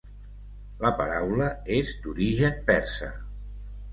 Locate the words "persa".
2.71-3.13